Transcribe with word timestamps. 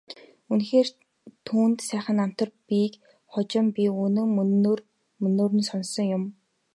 Үнэхээр 0.51 0.87
ч 0.89 0.93
түүнд 1.47 1.77
сайхан 1.89 2.15
намтар 2.19 2.49
бийг 2.67 2.93
хожим 3.31 3.65
би 3.75 3.83
үнэн 4.03 4.27
мөнөөр 5.27 5.51
нь 5.57 5.67
сонссон 5.69 6.07
юм. 6.17 6.23